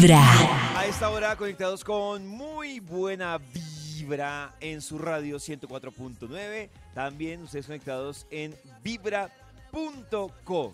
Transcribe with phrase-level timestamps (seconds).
[0.00, 0.78] Vibra.
[0.78, 6.70] A esta hora conectados con muy buena vibra en su radio 104.9.
[6.94, 10.72] También ustedes conectados en vibra.co.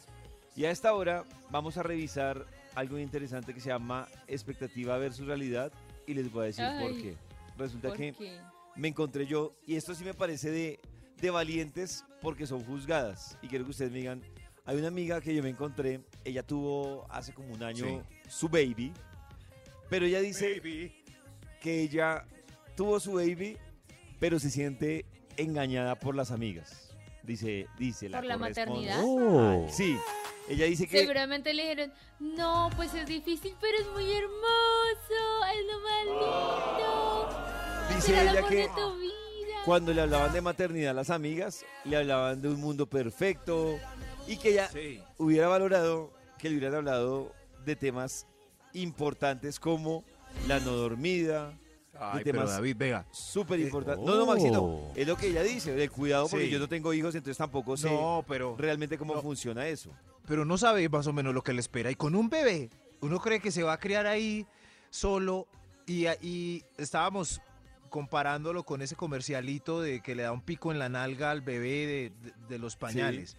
[0.54, 5.72] Y a esta hora vamos a revisar algo interesante que se llama expectativa versus realidad.
[6.06, 7.16] Y les voy a decir por Ay, qué.
[7.56, 8.38] Resulta ¿Por que qué?
[8.76, 10.80] me encontré yo, y esto sí me parece de,
[11.16, 13.38] de valientes porque son juzgadas.
[13.40, 14.20] Y quiero que ustedes me digan,
[14.66, 18.92] hay una amiga que yo me encontré, ella tuvo hace como un año su baby,
[19.88, 20.60] pero ella dice
[21.60, 22.26] que ella
[22.76, 23.56] tuvo su baby,
[24.18, 25.04] pero se siente
[25.36, 26.90] engañada por las amigas.
[27.22, 29.00] Dice, dice la ¿Por la maternidad?
[29.02, 29.66] Oh.
[29.70, 29.96] Sí,
[30.48, 30.98] ella dice que...
[30.98, 35.14] Seguramente le dijeron, no, pues es difícil, pero es muy hermoso,
[35.54, 37.94] es lo más lindo.
[37.96, 38.68] Dice será ella que
[39.64, 43.78] cuando le hablaban de maternidad a las amigas, le hablaban de un mundo perfecto
[44.26, 44.70] y que ella
[45.16, 47.32] hubiera valorado que le hubieran hablado
[47.64, 48.26] de temas
[48.74, 50.04] importantes como
[50.48, 51.52] la no dormida,
[51.98, 53.06] Ay, de pero David, vega.
[53.12, 54.02] súper importantes.
[54.04, 54.10] oh.
[54.10, 56.50] No, no, Maxito, es lo que ella dice, del cuidado, porque Sí.
[56.50, 59.22] yo no tengo hijos, entonces tampoco sé No, pero, realmente cómo no.
[59.22, 59.90] funciona eso.
[60.26, 61.90] pero no sabe más o menos lo que le espera.
[61.90, 64.46] Y con un bebé, uno cree que se va a criar ahí
[64.90, 65.46] solo.
[65.86, 67.42] Y, y estábamos
[67.90, 71.86] comparándolo con ese comercialito de que le da un pico en la nalga al bebé
[71.86, 73.36] de, de- de los pañales.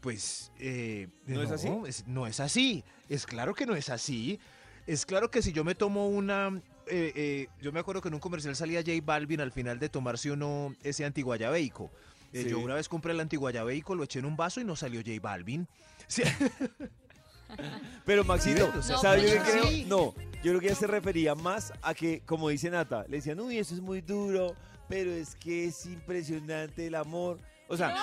[0.00, 1.68] Pues eh, ¿No es así?
[1.86, 2.84] es- no es así.
[3.08, 4.38] Es claro que no es así.
[4.86, 6.48] Es claro que si yo me tomo una...
[6.86, 9.88] eh, eh, yo me acuerdo que en un comercial salía J Balvin al final de
[9.88, 11.90] tomarse uno ese antiguayabeico.
[12.32, 12.50] Eh, Sí.
[12.50, 15.20] Yo una vez compré el antiguayabeico, lo eché en un vaso y no salió J
[15.20, 15.66] Balvin.
[16.06, 16.22] Sí,
[18.04, 19.66] Pero Maxito, O sea, ¿sabe yo no, qué creo?
[19.66, 19.84] sí.
[19.88, 23.40] No, yo creo que ella se refería más a que, como dice Nata, le decían,
[23.40, 24.54] uy, eso es muy duro,
[24.88, 27.40] pero es que es impresionante el amor.
[27.68, 27.96] O sea,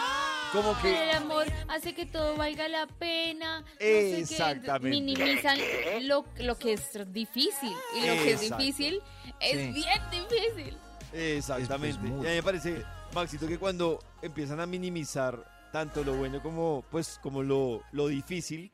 [0.51, 1.11] como El que...
[1.11, 3.61] amor hace que todo valga la pena.
[3.61, 4.19] no sé qué.
[4.19, 4.89] Exactamente.
[4.89, 5.57] Minimizan
[6.03, 7.71] lo, lo que es difícil.
[7.95, 9.01] Y lo que es difícil
[9.39, 9.71] es Sí.
[9.73, 10.77] bien difícil.
[11.13, 11.99] Exactamente.
[11.99, 16.41] Muy- y a mí me parece, Maxito, que cuando empiezan a minimizar tanto lo bueno
[16.41, 18.71] como, pues, como lo, lo difícil,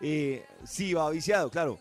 [0.00, 1.78] eh, sí va viciado, claro.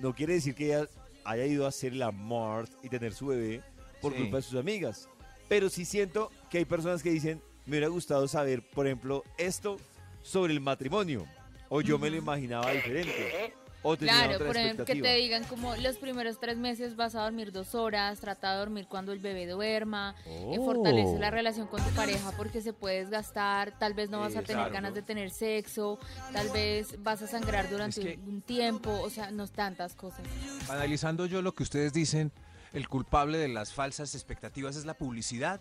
[0.00, 0.86] No quiere decir que ella
[1.24, 3.62] haya ido a hacer el amor y tener su bebé
[4.00, 4.18] por Sí.
[4.20, 5.08] culpa de sus amigas.
[5.48, 9.76] Pero sí siento que hay personas que dicen, me hubiera gustado saber, por ejemplo, esto
[10.22, 11.26] sobre el matrimonio.
[11.68, 13.52] O yo me lo imaginaba diferente.
[13.82, 17.14] O tenía Claro, otra por ejemplo, que te digan como los primeros tres meses vas
[17.14, 20.64] a dormir dos horas, trata de dormir cuando el bebé duerma, eh, Oh.
[20.64, 24.40] fortalece la relación con tu pareja porque se puede desgastar, tal vez no vas a
[24.42, 24.72] tener Exacto.
[24.72, 25.98] ganas de tener sexo,
[26.32, 30.22] tal vez vas a sangrar durante Es que- un tiempo, o sea, no tantas cosas.
[30.70, 32.32] Analizando yo lo que ustedes dicen,
[32.72, 35.60] el culpable de las falsas expectativas es la publicidad.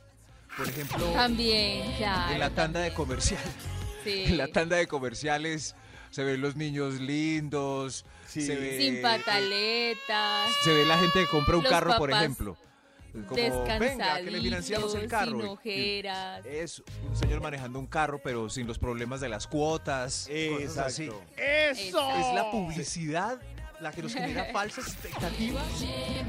[0.55, 2.33] Por ejemplo, También, claro.
[2.33, 3.41] en la tanda de comercial.
[4.03, 4.23] sí.
[4.27, 5.75] En la tanda de comerciales
[6.11, 8.41] se ven los niños lindos, Sí.
[8.45, 10.51] se ve Sin pataletas.
[10.63, 12.57] se ve la gente que compra un Los carro, por ejemplo.
[13.27, 15.31] Como, venga, que le financiamos el carro.
[15.31, 16.45] sin Y- ojeras.
[16.45, 20.27] Es un señor manejando un carro, pero sin los problemas de las cuotas.
[20.59, 21.05] cosas así.
[21.05, 21.23] Exacto.
[21.37, 22.11] Eso.
[22.15, 23.39] Es la publicidad
[23.79, 25.63] la que nos genera falsas expectativas.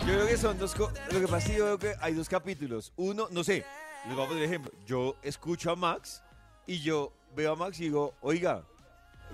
[0.00, 2.28] Yo creo que son dos Lo que pasa es que yo veo que hay dos
[2.28, 2.92] capítulos.
[2.96, 3.64] Uno, no sé,
[4.08, 4.72] les voy a poner ejemplo.
[4.86, 6.22] Yo escucho a Max
[6.66, 8.64] y yo veo a Max y digo, oiga,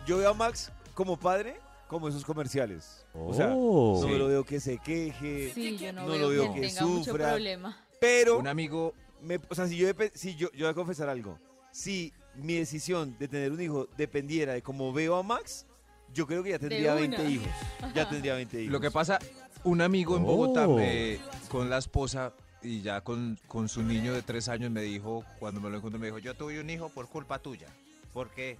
[0.06, 1.56] yo veo a Max como padre,
[1.88, 3.06] como esos comerciales.
[3.14, 4.00] O sea, Oh.
[4.02, 4.18] no Sí.
[4.18, 6.82] lo veo que se queje, Sí, yo no, no veo, lo veo que que tenga
[6.86, 7.30] mucho sufra.
[7.30, 7.80] problema.
[8.00, 11.38] pero, Un amigo me- o sea, si yo, si yo, yo voy a confesar algo.
[11.70, 15.66] Si mi decisión de tener un hijo dependiera de cómo veo a Max,
[16.12, 17.00] yo creo que ya tendría una.
[17.00, 17.48] 20 hijos.
[17.94, 18.72] Ya tendría 20 hijos.
[18.72, 19.18] Lo que pasa,
[19.62, 20.26] un amigo en Oh.
[20.26, 21.18] Bogotá eh,
[21.48, 22.34] con la esposa
[22.64, 25.98] y ya con, con su niño de tres años me dijo, cuando me lo encontré,
[25.98, 27.68] me dijo, yo tuve un hijo por culpa tuya,
[28.12, 28.58] porque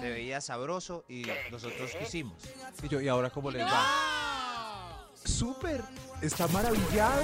[0.00, 2.42] te veías sabroso y nosotros quisimos.
[2.82, 5.08] Y yo, ¿y ahora cómo les va?
[5.24, 5.82] Súper,
[6.20, 7.22] está maravillado,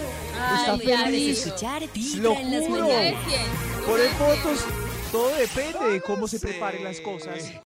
[0.58, 1.46] está Ay, feliz.
[1.46, 1.82] Escuchar
[2.16, 2.86] Lo en las juro.
[2.86, 4.64] Uno Por el fotos,
[5.10, 7.60] todo depende de cómo se preparen las cosas.